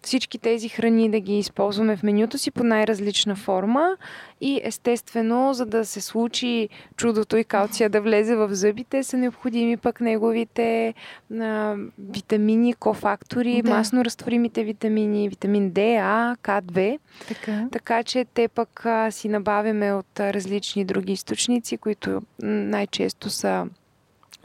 [0.02, 3.96] всички тези храни да ги използваме в менюто си по най-различна форма
[4.40, 9.76] и естествено, за да се случи чудото и калция да влезе в зъбите, са необходими
[9.76, 10.94] пък неговите
[11.40, 13.70] а, витамини, кофактори, да.
[13.70, 16.98] масно разтворимите витамини, витамин D, А, К2.
[17.28, 17.68] Така.
[17.72, 23.66] така че те пък а, си набавяме от а, различни други източници, които най-често са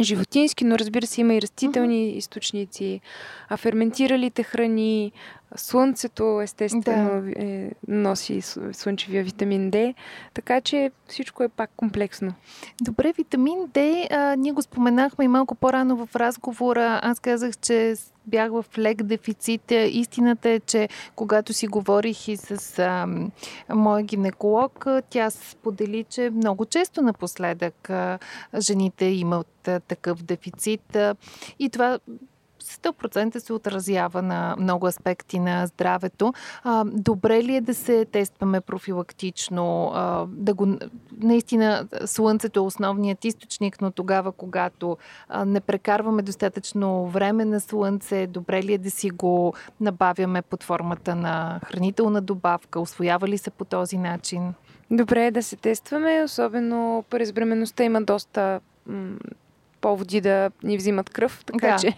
[0.01, 3.01] животински, но разбира се има и растителни източници,
[3.49, 5.11] а ферментиралите храни,
[5.55, 7.31] слънцето естествено да.
[7.35, 9.93] е, носи слънчевия витамин D,
[10.33, 12.33] така че всичко е пак комплексно.
[12.81, 16.99] Добре, витамин D, а, ние го споменахме и малко по-рано в разговора.
[17.03, 17.95] Аз казах, че
[18.27, 19.71] бях в лек дефицит.
[19.71, 23.07] Истината е, че когато си говорих и с а,
[23.75, 28.19] моя гинеколог, тя сподели, че много често напоследък а,
[28.59, 30.95] жените имат а, такъв дефицит.
[30.95, 31.15] А,
[31.59, 31.99] и това
[32.65, 36.33] 100% се отразява на много аспекти на здравето.
[36.63, 39.91] А, добре ли е да се тестваме профилактично?
[39.93, 40.77] А, да го,
[41.21, 44.97] наистина слънцето е основният източник, но тогава, когато
[45.29, 50.63] а, не прекарваме достатъчно време на слънце, добре ли е да си го набавяме под
[50.63, 52.79] формата на хранителна добавка?
[52.79, 54.53] Освоява ли се по този начин?
[54.91, 58.59] Добре е да се тестваме, особено през бременността има доста
[59.85, 61.77] поводи да ни взимат кръв, така да.
[61.77, 61.93] че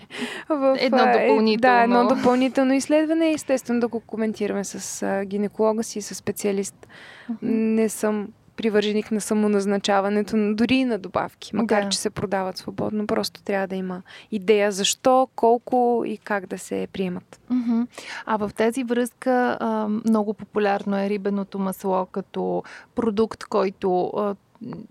[0.50, 1.76] в, едно допълнително.
[1.76, 6.88] Да, едно допълнително изследване и естествено да го коментираме с гинеколога си, с специалист.
[7.42, 11.90] Не съм привърженик на самоназначаването, дори и на добавки, макар да.
[11.90, 13.08] че се продават свободно.
[13.08, 17.40] Просто трябва да има идея защо, колко и как да се приемат.
[17.52, 17.88] Uh-huh.
[18.26, 22.64] А в тази връзка а, много популярно е рибеното масло като
[22.96, 24.36] продукт, който а,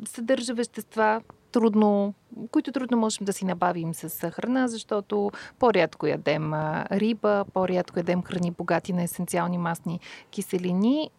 [0.05, 1.21] съдържа вещества,
[1.57, 2.15] трудно,
[2.51, 6.55] които трудно можем да си набавим с храна, защото по-рядко ядем
[6.93, 11.11] риба, по-рядко ядем храни богати на есенциални масни киселини.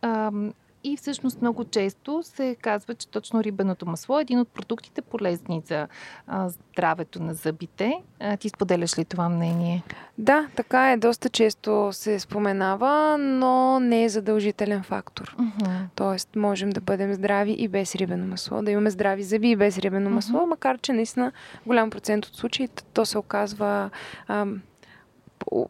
[0.88, 5.62] И всъщност много често се казва, че точно рибеното масло е един от продуктите полезни
[5.66, 5.88] за
[6.28, 7.94] а, здравето на зъбите.
[8.20, 9.84] А, ти споделяш ли това мнение?
[10.18, 10.98] Да, така е.
[10.98, 15.36] Доста често се споменава, но не е задължителен фактор.
[15.40, 15.86] Uh-huh.
[15.96, 19.78] Тоест, можем да бъдем здрави и без рибено масло, да имаме здрави зъби и без
[19.78, 20.50] рибено масло, uh-huh.
[20.50, 21.32] макар че наистина
[21.66, 23.90] голям процент от случаите то се оказва
[24.28, 24.62] ам,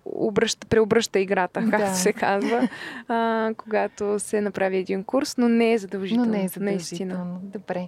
[0.05, 1.71] обръща, преобръща играта, да.
[1.71, 2.69] както се казва,
[3.07, 6.25] а, когато се направи един курс, но не е задължително.
[6.25, 7.13] Но не е задължително.
[7.13, 7.39] Наистина.
[7.43, 7.87] Добре.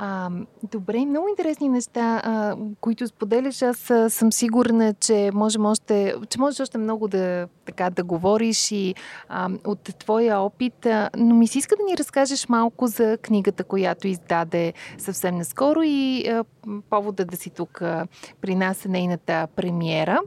[0.00, 0.30] А,
[0.62, 3.62] добре, много интересни неща, а, които споделяш.
[3.62, 8.72] Аз а, съм сигурна, че можем още, че можеш още много да, така, да говориш
[8.72, 8.94] и
[9.28, 13.64] а, от твоя опит, а, но ми се иска да ни разкажеш малко за книгата,
[13.64, 16.44] която издаде съвсем наскоро и а,
[16.90, 18.06] повода да си тук а,
[18.40, 20.20] при нас е нейната премиера.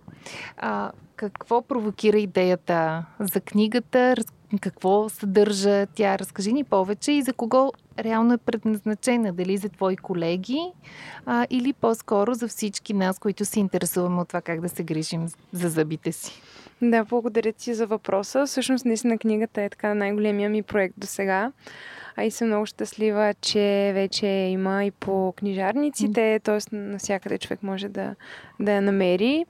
[0.58, 4.16] А, какво провокира идеята за книгата?
[4.62, 6.20] какво съдържа тя.
[6.20, 9.34] Разкажи ни повече и за кого реално е предназначена.
[9.34, 10.60] Дали за твои колеги
[11.26, 15.28] а, или по-скоро за всички нас, които се интересуваме от това как да се грижим
[15.54, 16.42] за зъбите си.
[16.82, 18.46] Да, благодаря ти за въпроса.
[18.46, 21.52] Всъщност, наистина книгата е така най-големия ми проект до сега.
[22.16, 26.76] А и съм много щастлива, че вече има и по книжарниците, т.е.
[26.76, 28.16] навсякъде човек може да,
[28.60, 29.46] да я намери.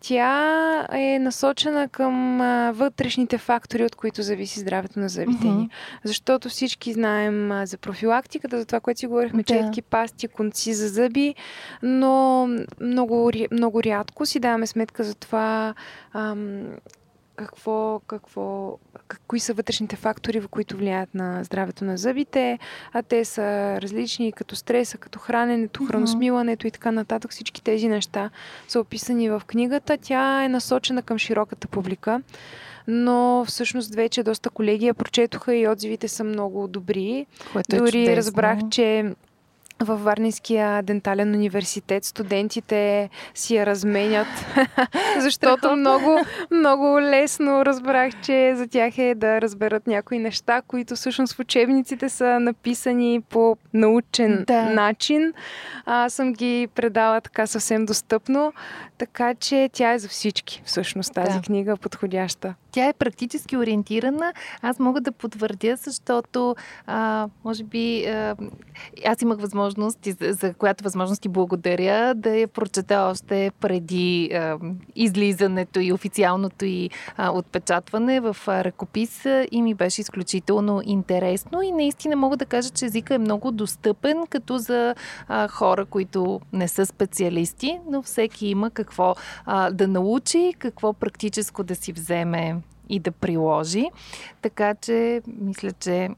[0.00, 5.56] Тя е насочена към а, вътрешните фактори, от които зависи здравето на зъбите mm-hmm.
[5.56, 5.70] ни.
[6.04, 9.54] Защото всички знаем а, за профилактиката, за това, което си говорихме, да.
[9.54, 11.34] четки, пасти, конци за зъби,
[11.82, 12.48] но
[12.80, 15.74] много, много рядко си даваме сметка за това
[16.12, 16.66] ам,
[17.38, 22.58] какво, какво, как, кои са вътрешните фактори, които влияят на здравето на зъбите,
[22.92, 23.42] а те са
[23.82, 27.30] различни, като стреса, като храненето, храносмилането и така нататък.
[27.30, 28.30] Всички тези неща
[28.68, 29.98] са описани в книгата.
[30.02, 32.22] Тя е насочена към широката публика
[32.90, 37.26] но всъщност вече доста колеги я прочетоха и отзивите са много добри.
[37.52, 38.16] Което е Дори чудесно.
[38.16, 39.14] разбрах, че
[39.80, 44.26] във Варнинския дентален университет студентите си я разменят,
[45.18, 46.18] защото много,
[46.50, 52.08] много лесно разбрах, че за тях е да разберат някои неща, които всъщност в учебниците
[52.08, 54.62] са написани по научен да.
[54.62, 55.32] начин.
[55.86, 58.52] Аз съм ги предала така съвсем достъпно,
[58.98, 61.42] така че тя е за всички всъщност тази да.
[61.42, 62.54] книга подходяща.
[62.70, 64.32] Тя е практически ориентирана.
[64.62, 68.36] Аз мога да потвърдя, защото а, може би а,
[69.06, 74.58] аз имах възможност, за, която възможност ти благодаря, да я прочета още преди а,
[74.96, 81.62] излизането и официалното и а, отпечатване в ръкопис и ми беше изключително интересно.
[81.62, 84.94] И наистина мога да кажа, че езика е много достъпен, като за
[85.28, 89.14] а, хора, които не са специалисти, но всеки има какво
[89.46, 92.56] а, да научи, какво практическо да си вземе
[92.88, 93.86] и да приложи.
[94.42, 96.08] Така че, мисля, че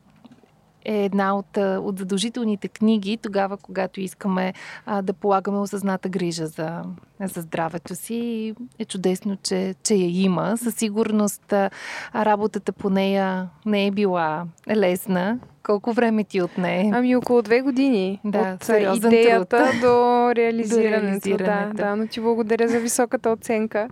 [0.85, 4.54] е една от, от задължителните книги, тогава, когато искаме
[4.87, 6.83] а, да полагаме осъзната грижа за,
[7.20, 8.14] за здравето си.
[8.14, 10.56] И е чудесно, че, че я има.
[10.56, 11.70] Със сигурност а,
[12.14, 15.38] работата по нея не е била лесна.
[15.62, 16.90] Колко време ти отне?
[16.94, 18.20] Ами около две години.
[18.24, 18.59] Да,
[18.90, 19.80] от идеята труд.
[19.80, 21.30] до реализирането.
[21.30, 21.37] до реализирането.
[21.37, 23.88] Да, да, но ти благодаря за високата оценка.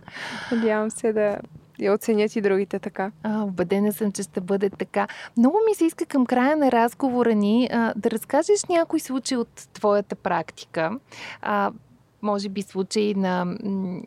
[0.52, 1.38] Надявам се да
[1.78, 3.12] и оценят и другите така.
[3.22, 5.08] А, убедена съм, че ще бъде така.
[5.36, 9.68] Много ми се иска към края на разговора ни а, да разкажеш някой случай от
[9.72, 10.98] твоята практика.
[11.42, 11.72] А,
[12.22, 13.44] може би случаи на,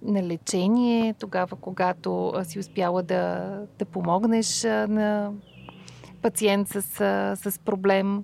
[0.01, 5.31] на лечение, тогава когато си успяла да, да помогнеш на
[6.21, 6.81] пациент с,
[7.35, 8.23] с проблем.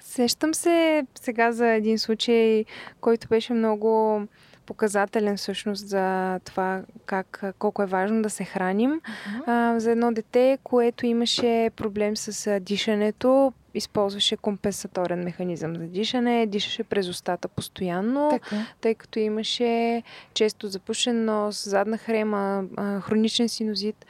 [0.00, 2.64] Сещам се сега за един случай,
[3.00, 4.22] който беше много
[4.68, 9.00] показателен всъщност за това как, колко е важно да се храним.
[9.46, 16.84] А, за едно дете, което имаше проблем с дишането, използваше компенсаторен механизъм за дишане, дишаше
[16.84, 18.56] през устата постоянно, така.
[18.80, 20.02] тъй като имаше
[20.34, 22.64] често запушен нос, задна хрема,
[23.00, 24.06] хроничен синозит.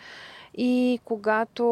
[0.56, 1.64] И когато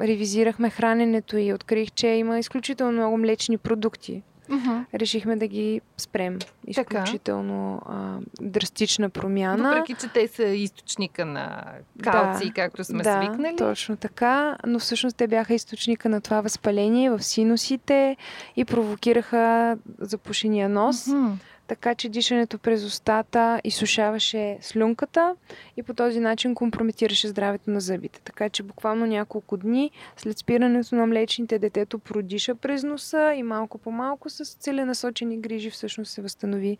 [0.00, 4.84] ревизирахме храненето и открих, че има изключително много млечни продукти uh-huh.
[4.94, 6.38] решихме да ги спрем.
[6.66, 9.68] Изключително а, драстична промяна.
[9.68, 11.64] Въпреки, че те са източника на
[12.02, 13.56] калци, да, както сме да, свикнали.
[13.56, 18.16] точно така, но всъщност те бяха източника на това възпаление в синусите
[18.56, 21.06] и провокираха запушения нос.
[21.06, 25.36] Uh-huh така че дишането през устата изсушаваше слюнката
[25.76, 28.20] и по този начин компрометираше здравето на зъбите.
[28.20, 33.78] Така че буквално няколко дни след спирането на млечните детето продиша през носа и малко
[33.78, 36.78] по малко с целенасочени грижи всъщност се възстанови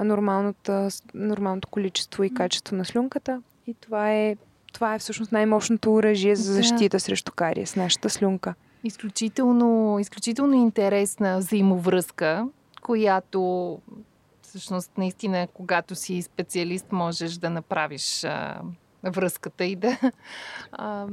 [0.00, 3.42] нормалното, нормалното количество и качество на слюнката.
[3.66, 4.36] И това е,
[4.72, 7.00] това е всъщност най-мощното оръжие за защита да.
[7.00, 8.54] срещу кария с нашата слюнка.
[8.84, 12.48] Изключително, изключително интересна взаимовръзка,
[12.82, 13.78] която
[14.52, 18.60] всъщност наистина, когато си специалист, можеш да направиш а,
[19.02, 19.98] връзката и да.
[20.72, 21.06] А,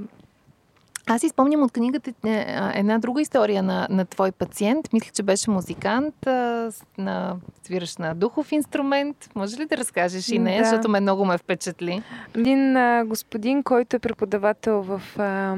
[1.08, 4.94] аз изпомням от книгата е, една друга история на, на твой пациент.
[4.94, 9.30] Мисля, че беше музикант, а, на, свираш на духов инструмент.
[9.36, 10.64] Може ли да разкажеш и не, да.
[10.64, 12.04] защото ме много ме впечатли?
[12.36, 15.56] Един а, господин, който е преподавател в, а,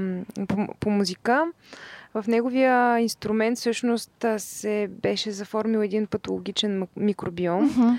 [0.47, 1.45] по, по музика,
[2.13, 7.69] в неговия инструмент всъщност се беше заформил един патологичен микробиом.
[7.69, 7.97] Mm-hmm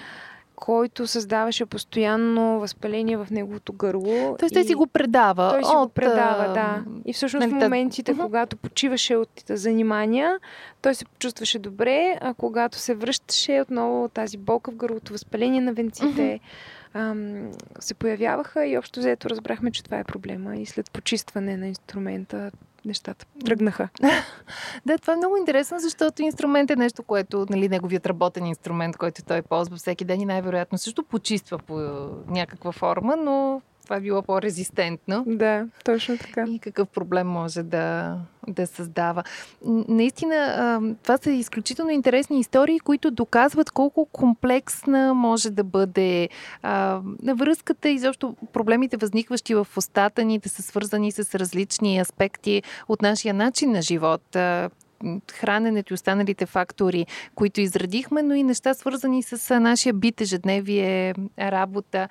[0.56, 4.36] който създаваше постоянно възпаление в неговото гърло.
[4.38, 5.50] Тоест, той си го предава.
[5.50, 5.88] Той си от...
[5.88, 6.84] го предава, да.
[7.04, 8.22] И всъщност нали, в моментите, uh-huh.
[8.22, 10.38] когато почиваше от занимания,
[10.82, 15.72] той се чувстваше добре, а когато се връщаше отново тази болка в гърлото, възпаление на
[15.72, 16.40] венците, uh-huh
[16.94, 21.66] ам, се появяваха и общо взето разбрахме, че това е проблема и след почистване на
[21.66, 22.50] инструмента
[22.84, 23.88] нещата тръгнаха.
[24.86, 29.24] да, това е много интересно, защото инструмент е нещо, което, нали, неговият работен инструмент, който
[29.24, 31.74] той ползва всеки ден и най-вероятно също почиства по
[32.28, 33.62] някаква форма, но
[33.92, 35.24] това е било по-резистентно.
[35.26, 36.44] Да, точно така.
[36.48, 38.16] И какъв проблем може да,
[38.48, 39.22] да създава.
[39.88, 46.28] Наистина, това са изключително интересни истории, които доказват колко комплексна може да бъде
[47.22, 52.62] на връзката и защо проблемите, възникващи в устата ни, да са свързани с различни аспекти
[52.88, 54.36] от нашия начин на живот
[55.32, 62.08] храненето и останалите фактори, които изредихме, но и неща свързани с нашия бит, ежедневие, работа.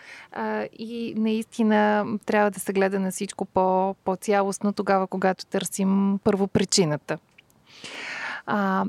[0.79, 7.17] И наистина трябва да се гледа на всичко по, по-цялостно тогава, когато търсим първо причината.
[8.45, 8.85] А,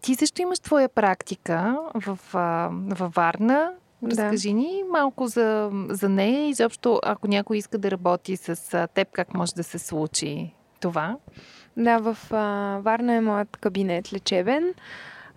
[0.00, 2.18] ти също имаш твоя практика в,
[2.98, 3.72] във Варна.
[4.04, 4.54] Разкажи да.
[4.54, 9.34] ни малко за, за нея и заобщо, ако някой иска да работи с теб, как
[9.34, 11.16] може да се случи това?
[11.76, 14.74] Да, в а, Варна е моят кабинет лечебен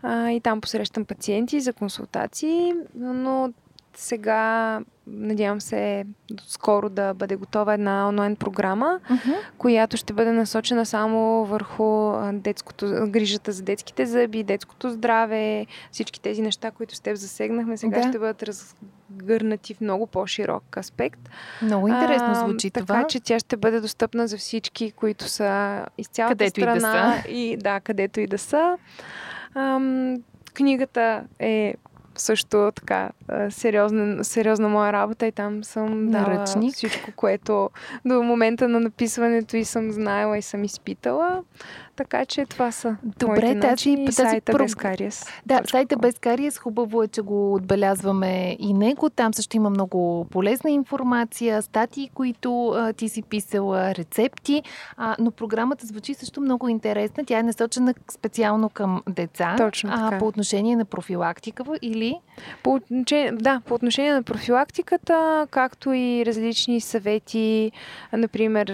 [0.01, 3.53] а, и там посрещам пациенти за консултации, но
[4.00, 6.06] сега надявам се
[6.48, 9.36] скоро да бъде готова една онлайн програма, uh-huh.
[9.58, 16.41] която ще бъде насочена само върху детското, грижата за детските зъби, детското здраве, всички тези
[16.41, 18.10] неща, които с теб засегнахме, сега да.
[18.10, 21.30] ще бъдат разгърнати в много по-широк аспект.
[21.62, 22.95] Много интересно звучи а, това.
[22.95, 26.78] Така че тя ще бъде достъпна за всички, които са из цялата където страна.
[26.78, 27.30] И, да са.
[27.32, 28.78] и да, където и да са.
[29.56, 30.16] Ам,
[30.54, 31.76] книгата е
[32.18, 33.09] също така
[33.49, 37.70] сериозна, сериозна моя работа и там съм дала всичко, което
[38.05, 41.43] до момента на написването и съм знаела и съм изпитала.
[41.98, 44.64] Така че това са Добре, тази, начини тази, сайта про...
[44.64, 45.26] без кариес.
[45.45, 49.10] Да, сайта без кариес, хубаво е, че го отбелязваме и него.
[49.10, 54.64] Там също има много полезна информация, статии, които а, ти си писала, рецепти,
[54.98, 57.26] а, но програмата звучи също много интересна.
[57.26, 59.56] Тя е насочена специално към деца.
[59.58, 60.16] Точно така.
[60.16, 62.20] А, по отношение на профилактика или?
[62.64, 67.72] По отношение, да, по отношение на профилактиката, както и различни съвети,
[68.14, 68.68] например,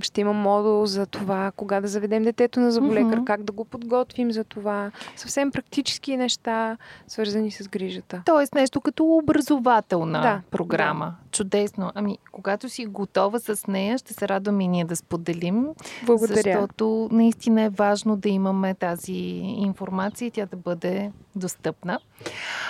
[0.00, 3.24] ще има модул за това, кога да заведем детето детето на зъболекар, mm-hmm.
[3.24, 4.90] как да го подготвим за това.
[5.16, 6.76] Съвсем практически неща,
[7.08, 8.22] свързани с грижата.
[8.26, 11.04] Тоест нещо като образователна да, програма.
[11.04, 11.30] Да.
[11.30, 11.92] Чудесно.
[11.94, 15.66] Ами, когато си готова с нея, ще се радвам и ние да споделим.
[16.06, 16.42] Благодаря.
[16.42, 19.12] Защото наистина е важно да имаме тази
[19.58, 21.98] информация и тя да бъде достъпна.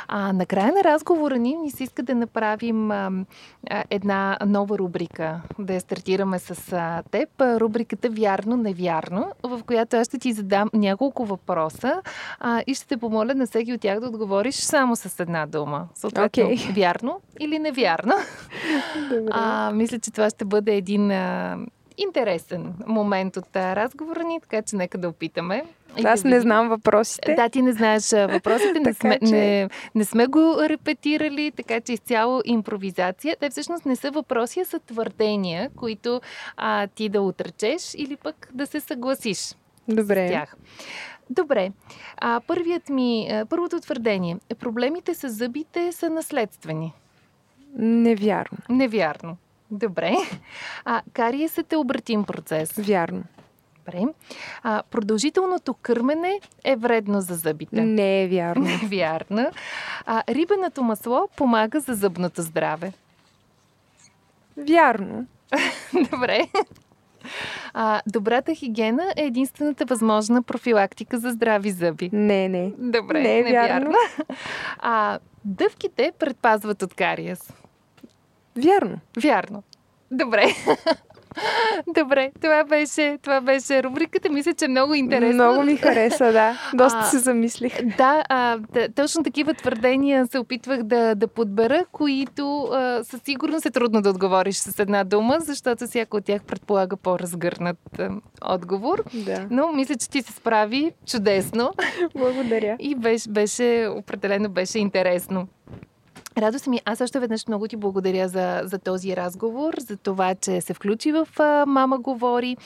[0.08, 3.10] А накрая на разговора ни ни се иска да направим а,
[3.90, 7.28] една нова рубрика, да я стартираме с а, теб.
[7.40, 12.02] Рубриката Вярно-невярно, в която аз ще ти задам няколко въпроса
[12.40, 15.88] а, и ще те помоля на всеки от тях да отговориш само с една дума.
[15.94, 16.74] Съответно, okay.
[16.74, 18.14] вярно или невярно.
[19.10, 19.30] Добре.
[19.30, 21.58] А, мисля, че това ще бъде един а,
[21.96, 25.64] интересен момент от разговора ни, така че нека да опитаме.
[26.04, 27.34] Аз да не знам въпросите.
[27.34, 29.34] Да, ти не знаеш въпросите, не, сме, че...
[29.34, 33.36] не, не сме го репетирали, така че изцяло импровизация.
[33.40, 36.20] Те всъщност не са въпроси, а са твърдения, които
[36.56, 39.54] а, ти да отречеш или пък да се съгласиш
[39.88, 40.28] Добре.
[40.28, 40.56] с тях.
[41.30, 41.72] Добре.
[42.16, 44.36] А, първият ми, първото твърдение.
[44.58, 46.92] Проблемите с зъбите са наследствени.
[47.76, 48.58] Невярно.
[48.68, 49.36] Невярно.
[49.70, 50.16] Добре.
[50.84, 52.72] А кариесът е обратим процес.
[52.78, 53.22] Вярно.
[53.84, 54.12] Добре.
[54.62, 57.80] А, продължителното кърмене е вредно за зъбите.
[57.80, 58.64] Не е вярно.
[58.64, 59.50] Не е вярно.
[60.06, 62.92] А, рибеното масло помага за зъбното здраве.
[64.56, 65.26] Вярно.
[66.10, 66.48] Добре.
[67.74, 72.10] А, добрата хигиена е единствената възможна профилактика за здрави зъби.
[72.12, 72.72] Не, не.
[72.78, 73.90] Добре, не е не вярно.
[73.90, 73.98] вярно.
[74.78, 77.52] А, дъвките предпазват от кариес.
[78.56, 79.00] Вярно.
[79.22, 79.62] Вярно.
[80.10, 80.46] Добре.
[81.86, 84.28] Добре, това беше, това беше рубриката.
[84.28, 85.44] Мисля, че е много интересно.
[85.44, 86.58] Много ми хареса, да.
[86.74, 87.84] Доста а, се замислих.
[87.96, 93.66] Да, а, да, точно такива твърдения се опитвах да, да подбера, които а, със сигурност
[93.66, 98.10] е трудно да отговориш с една дума, защото всяка от тях предполага по-разгърнат а,
[98.44, 99.04] отговор.
[99.14, 99.46] Да.
[99.50, 101.70] Но мисля, че ти се справи чудесно.
[102.16, 102.76] Благодаря.
[102.78, 105.48] И беше, беше определено беше интересно.
[106.38, 110.34] Радо се ми, аз още веднъж много ти благодаря за, за този разговор, за това,
[110.34, 112.56] че се включи в а, Мама говори,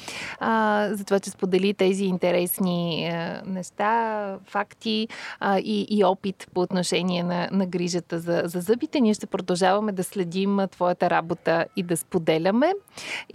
[0.40, 5.08] а, за това, че сподели тези интересни а, неща, факти
[5.40, 9.00] а, и, и опит по отношение на, на грижата за, за зъбите.
[9.00, 12.72] Ние ще продължаваме да следим твоята работа и да споделяме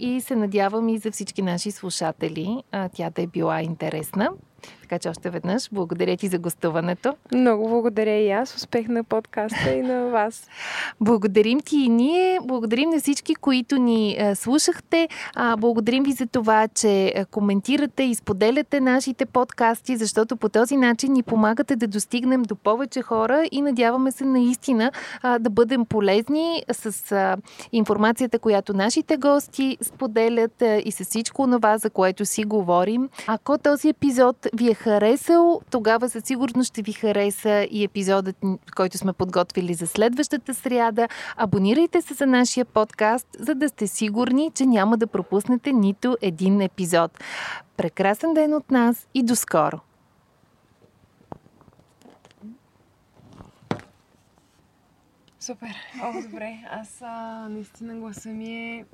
[0.00, 4.30] и се надявам и за всички наши слушатели а, тя да е била интересна.
[4.84, 7.14] Така че още веднъж благодаря ти за гостуването.
[7.34, 8.54] Много благодаря и аз.
[8.54, 10.48] Успех на подкаста и на вас.
[11.00, 12.38] Благодарим ти и ние.
[12.44, 15.08] Благодарим на всички, които ни а, слушахте.
[15.58, 21.12] Благодарим ви за това, че а, коментирате и споделяте нашите подкасти, защото по този начин
[21.12, 24.90] ни помагате да достигнем до повече хора и надяваме се наистина
[25.40, 27.36] да бъдем полезни с
[27.72, 33.08] информацията, която нашите гости споделят а, и с всичко това, за което си говорим.
[33.26, 38.36] Ако този епизод ви е харесал, тогава със сигурност ще ви хареса и епизодът,
[38.76, 41.08] който сме подготвили за следващата сряда.
[41.36, 46.60] Абонирайте се за нашия подкаст, за да сте сигурни, че няма да пропуснете нито един
[46.60, 47.10] епизод.
[47.76, 49.80] Прекрасен ден от нас и до скоро!
[55.40, 55.74] Супер.
[56.02, 56.58] О, добре.
[56.70, 58.84] Аз а, наистина гласа ми е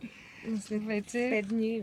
[0.60, 1.82] след вече 5 дни.